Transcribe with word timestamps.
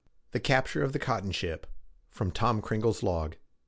THE 0.31 0.39
CAPTURE 0.39 0.81
OF 0.81 0.93
THE 0.93 0.97
COTTON 0.97 1.29
SHIP 1.31 1.67
(From 2.09 2.31
Tom 2.31 2.59
Cringle's 2.59 3.03
Log.) 3.03 3.35